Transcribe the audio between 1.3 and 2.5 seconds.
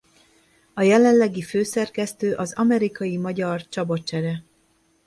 főszerkesztő